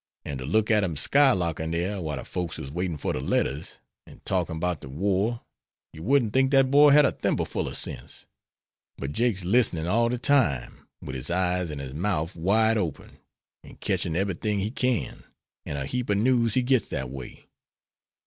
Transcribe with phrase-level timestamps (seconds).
[0.25, 3.77] An' to look at him skylarking dere while de folks is waitin' for dere letters,
[4.07, 5.41] an' talkin' bout de war,
[5.93, 8.25] yer wouldn't think dat boy had a thimbleful of sense.
[8.97, 13.19] But Jake's listenin' all de time wid his eyes and his mouf wide open,
[13.63, 15.21] an' ketchin' eberything he kin,
[15.67, 17.45] an' a heap ob news he gits dat way.